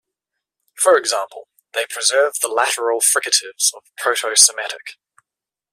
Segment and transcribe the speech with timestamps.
[0.73, 4.97] For example, they preserve the lateral fricatives of Proto-Semitic.